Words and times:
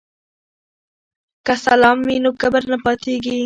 که 1.45 1.53
سلام 1.65 1.97
وي 2.07 2.15
نو 2.23 2.31
کبر 2.41 2.63
نه 2.71 2.77
پاتیږي. 2.83 3.37